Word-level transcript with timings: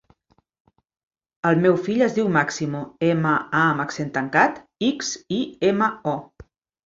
El 1.49 1.59
meu 1.65 1.75
fill 1.87 1.99
es 2.05 2.15
diu 2.15 2.31
Máximo: 2.37 2.81
ema, 3.09 3.35
a 3.59 3.61
amb 3.75 3.85
accent 3.85 4.09
tancat, 4.15 4.57
ics, 4.91 5.11
i, 5.41 5.45
ema, 5.73 5.91
o. 6.15 6.19